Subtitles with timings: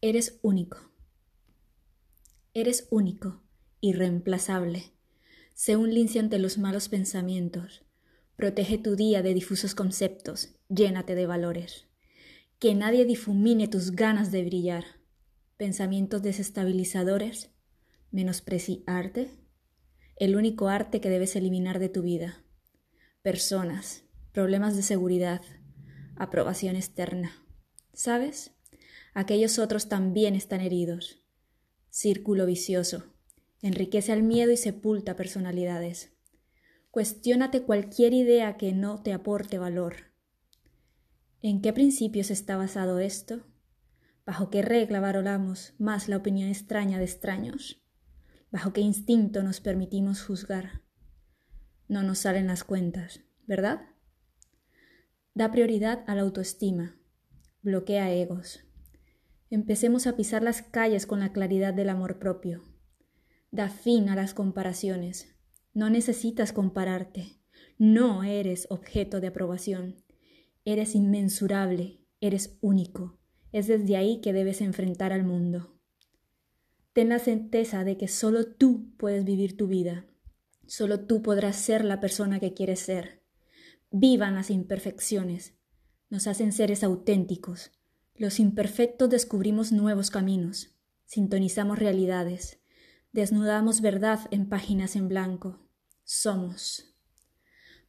[0.00, 0.92] Eres único.
[2.54, 3.42] Eres único,
[3.80, 4.92] irreemplazable.
[5.54, 7.84] Sé un lince ante los malos pensamientos.
[8.36, 10.54] Protege tu día de difusos conceptos.
[10.68, 11.88] Llénate de valores.
[12.60, 14.84] Que nadie difumine tus ganas de brillar.
[15.56, 17.50] Pensamientos desestabilizadores.
[18.12, 19.32] Menospreciarte.
[20.14, 22.44] El único arte que debes eliminar de tu vida.
[23.22, 24.04] Personas.
[24.30, 25.42] Problemas de seguridad.
[26.14, 27.32] Aprobación externa.
[27.94, 28.54] ¿Sabes?
[29.14, 31.22] Aquellos otros también están heridos.
[31.90, 33.14] Círculo vicioso.
[33.62, 36.12] Enriquece al miedo y sepulta personalidades.
[36.90, 40.12] Cuestiónate cualquier idea que no te aporte valor.
[41.40, 43.46] ¿En qué principios está basado esto?
[44.26, 47.82] ¿Bajo qué regla valoramos más la opinión extraña de extraños?
[48.50, 50.82] ¿Bajo qué instinto nos permitimos juzgar?
[51.88, 53.80] No nos salen las cuentas, ¿verdad?
[55.34, 56.98] Da prioridad a la autoestima,
[57.62, 58.67] bloquea egos,
[59.50, 62.64] Empecemos a pisar las calles con la claridad del amor propio.
[63.50, 65.34] Da fin a las comparaciones.
[65.72, 67.38] No necesitas compararte.
[67.78, 70.04] No eres objeto de aprobación.
[70.66, 73.18] Eres inmensurable, eres único.
[73.50, 75.78] Es desde ahí que debes enfrentar al mundo.
[76.92, 80.06] Ten la certeza de que solo tú puedes vivir tu vida.
[80.66, 83.22] Solo tú podrás ser la persona que quieres ser.
[83.90, 85.54] Vivan las imperfecciones.
[86.10, 87.72] Nos hacen seres auténticos
[88.18, 92.58] los imperfectos descubrimos nuevos caminos, sintonizamos realidades,
[93.12, 95.60] desnudamos verdad en páginas en blanco.
[96.02, 96.96] Somos.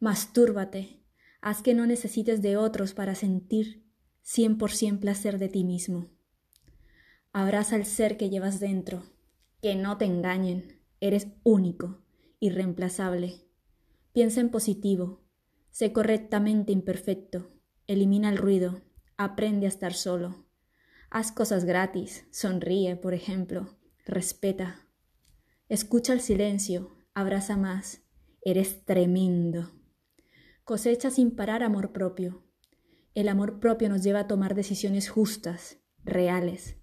[0.00, 1.02] Mastúrbate,
[1.40, 3.84] haz que no necesites de otros para sentir
[4.22, 6.10] cien por cien placer de ti mismo.
[7.32, 9.04] Abraza el ser que llevas dentro,
[9.62, 12.02] que no te engañen, eres único,
[12.38, 13.46] irreemplazable.
[14.12, 15.22] Piensa en positivo,
[15.70, 17.50] sé correctamente imperfecto,
[17.86, 18.82] elimina el ruido,
[19.20, 20.46] Aprende a estar solo.
[21.10, 22.28] Haz cosas gratis.
[22.30, 23.76] Sonríe, por ejemplo.
[24.06, 24.86] Respeta.
[25.68, 26.96] Escucha el silencio.
[27.14, 28.02] Abraza más.
[28.42, 29.72] Eres tremendo.
[30.62, 32.44] Cosecha sin parar amor propio.
[33.12, 36.76] El amor propio nos lleva a tomar decisiones justas, reales.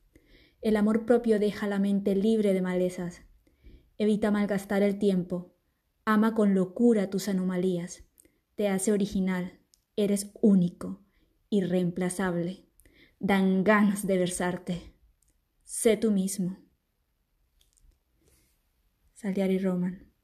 [0.60, 3.22] El amor propio deja la mente libre de malezas.
[3.98, 5.56] Evita malgastar el tiempo.
[6.04, 8.04] Ama con locura tus anomalías.
[8.56, 9.62] Te hace original.
[9.96, 11.05] Eres único
[11.58, 12.66] irreemplazable.
[13.20, 14.94] Dan ganas de versarte.
[15.64, 16.58] Sé tú mismo.
[19.14, 20.15] Salieri Roman.